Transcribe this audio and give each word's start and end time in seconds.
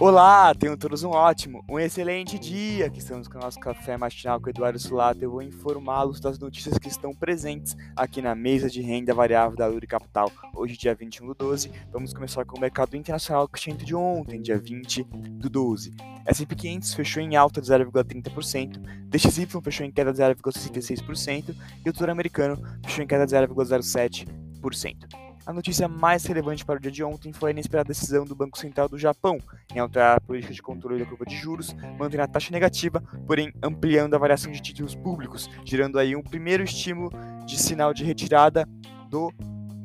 Olá, 0.00 0.54
tenham 0.54 0.78
todos 0.78 1.02
um 1.02 1.10
ótimo, 1.10 1.62
um 1.68 1.78
excelente 1.78 2.38
dia. 2.38 2.86
Aqui 2.86 3.00
estamos 3.00 3.28
com 3.28 3.36
o 3.36 3.40
nosso 3.42 3.60
café 3.60 3.98
matinal 3.98 4.40
com 4.40 4.46
o 4.46 4.48
Eduardo 4.48 4.78
Sulato. 4.78 5.22
Eu 5.22 5.32
vou 5.32 5.42
informá-los 5.42 6.18
das 6.20 6.38
notícias 6.38 6.78
que 6.78 6.88
estão 6.88 7.12
presentes 7.12 7.76
aqui 7.94 8.22
na 8.22 8.34
mesa 8.34 8.70
de 8.70 8.80
renda 8.80 9.12
variável 9.12 9.58
da 9.58 9.66
Luri 9.66 9.86
Capital. 9.86 10.32
Hoje, 10.54 10.78
dia 10.78 10.94
21 10.94 11.26
do 11.26 11.34
12, 11.34 11.70
vamos 11.92 12.14
começar 12.14 12.46
com 12.46 12.56
o 12.56 12.60
mercado 12.60 12.96
internacional 12.96 13.46
crescente 13.46 13.84
de 13.84 13.94
ontem, 13.94 14.40
dia 14.40 14.56
20 14.56 15.02
do 15.02 15.50
12. 15.50 15.92
S&P 16.24 16.54
500 16.54 16.94
fechou 16.94 17.22
em 17.22 17.36
alta 17.36 17.60
de 17.60 17.66
0,30%, 17.66 18.78
DXY 19.06 19.46
fechou 19.62 19.84
em 19.84 19.92
queda 19.92 20.14
de 20.14 20.18
0,66% 20.18 21.54
e 21.84 21.90
o 21.90 21.92
Tesouro 21.92 22.10
Americano 22.10 22.58
fechou 22.86 23.04
em 23.04 23.06
queda 23.06 23.26
de 23.26 23.34
0,07%. 23.34 25.29
A 25.46 25.52
notícia 25.54 25.88
mais 25.88 26.24
relevante 26.26 26.64
para 26.64 26.76
o 26.76 26.80
dia 26.80 26.90
de 26.90 27.02
ontem 27.02 27.32
foi 27.32 27.50
a 27.50 27.52
inesperada 27.52 27.88
decisão 27.88 28.26
do 28.26 28.36
Banco 28.36 28.58
Central 28.58 28.88
do 28.88 28.98
Japão 28.98 29.38
em 29.74 29.78
alterar 29.78 30.18
a 30.18 30.20
política 30.20 30.52
de 30.52 30.60
controle 30.60 31.02
da 31.02 31.08
curva 31.08 31.24
de 31.24 31.34
juros, 31.34 31.74
mantendo 31.98 32.22
a 32.22 32.28
taxa 32.28 32.52
negativa, 32.52 33.02
porém 33.26 33.52
ampliando 33.62 34.14
a 34.14 34.18
variação 34.18 34.52
de 34.52 34.60
títulos 34.60 34.94
públicos, 34.94 35.48
gerando 35.64 35.98
aí 35.98 36.14
um 36.14 36.22
primeiro 36.22 36.62
estímulo 36.62 37.10
de 37.46 37.58
sinal 37.58 37.94
de 37.94 38.04
retirada 38.04 38.68
do 39.08 39.32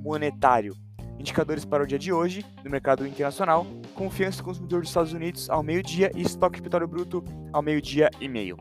monetário. 0.04 0.76
Indicadores 1.18 1.64
para 1.64 1.84
o 1.84 1.88
dia 1.88 1.98
de 1.98 2.12
hoje 2.12 2.46
no 2.64 2.70
mercado 2.70 3.08
internacional: 3.08 3.66
confiança 3.96 4.40
do 4.40 4.44
consumidor 4.44 4.82
dos 4.82 4.90
Estados 4.90 5.14
Unidos 5.14 5.50
ao 5.50 5.64
meio-dia 5.64 6.12
e 6.14 6.22
estoque 6.22 6.58
de 6.58 6.64
petróleo 6.64 6.88
bruto 6.88 7.24
ao 7.54 7.62
meio-dia 7.62 8.10
e 8.20 8.28
meio. 8.28 8.58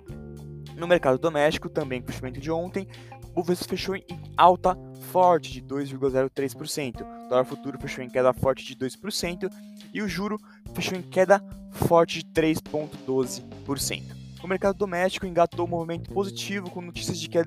No 0.76 0.86
mercado 0.86 1.18
doméstico, 1.18 1.68
também 1.68 2.00
com 2.00 2.08
o 2.08 2.12
fechamento 2.12 2.40
de 2.40 2.50
ontem, 2.50 2.88
o 3.34 3.42
Bovespa 3.42 3.68
fechou 3.68 3.96
em 3.96 4.06
alta 4.36 4.76
forte 5.10 5.52
de 5.52 5.62
2,03%, 5.62 7.02
o 7.02 7.28
dólar 7.28 7.44
futuro 7.44 7.78
fechou 7.78 8.04
em 8.04 8.08
queda 8.08 8.32
forte 8.32 8.64
de 8.64 8.76
2% 8.76 9.50
e 9.92 10.02
o 10.02 10.08
juro 10.08 10.38
fechou 10.72 10.96
em 10.96 11.02
queda 11.02 11.42
forte 11.72 12.20
de 12.20 12.24
3,12%. 12.32 14.02
O 14.42 14.46
mercado 14.46 14.76
doméstico 14.76 15.26
engatou 15.26 15.66
um 15.66 15.70
movimento 15.70 16.10
positivo 16.12 16.70
com 16.70 16.80
notícias 16.80 17.18
de 17.18 17.28
que 17.28 17.38
a 17.38 17.44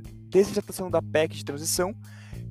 da 0.90 1.02
PEC 1.02 1.36
de 1.36 1.46
transição 1.46 1.96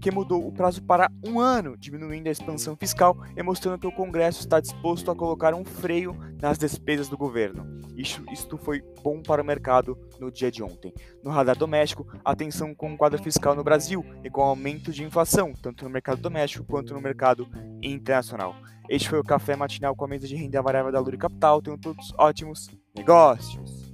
que 0.06 0.10
mudou 0.12 0.46
o 0.46 0.52
prazo 0.52 0.80
para 0.84 1.10
um 1.26 1.40
ano, 1.40 1.76
diminuindo 1.76 2.28
a 2.28 2.30
expansão 2.30 2.76
fiscal 2.76 3.16
e 3.36 3.42
mostrando 3.42 3.80
que 3.80 3.88
o 3.88 3.92
Congresso 3.92 4.38
está 4.38 4.60
disposto 4.60 5.10
a 5.10 5.16
colocar 5.16 5.52
um 5.52 5.64
freio 5.64 6.16
nas 6.40 6.56
despesas 6.56 7.08
do 7.08 7.18
governo. 7.18 7.66
Isto, 7.96 8.24
isto 8.32 8.56
foi 8.56 8.84
bom 9.02 9.20
para 9.20 9.42
o 9.42 9.44
mercado 9.44 9.98
no 10.20 10.30
dia 10.30 10.48
de 10.48 10.62
ontem. 10.62 10.94
No 11.24 11.30
radar 11.32 11.58
doméstico, 11.58 12.06
atenção 12.24 12.72
com 12.72 12.94
o 12.94 12.96
quadro 12.96 13.20
fiscal 13.20 13.56
no 13.56 13.64
Brasil 13.64 14.06
e 14.22 14.30
com 14.30 14.42
o 14.42 14.44
aumento 14.44 14.92
de 14.92 15.02
inflação, 15.02 15.52
tanto 15.60 15.82
no 15.82 15.90
mercado 15.90 16.22
doméstico 16.22 16.64
quanto 16.64 16.94
no 16.94 17.00
mercado 17.00 17.48
internacional. 17.82 18.54
Este 18.88 19.08
foi 19.08 19.18
o 19.18 19.24
Café 19.24 19.56
Matinal 19.56 19.96
com 19.96 20.04
a 20.04 20.08
mesa 20.08 20.28
de 20.28 20.36
renda 20.36 20.62
variável 20.62 20.92
da 20.92 21.00
Luri 21.00 21.18
Capital. 21.18 21.60
Tenham 21.60 21.80
todos 21.80 22.14
ótimos 22.16 22.70
negócios! 22.94 23.85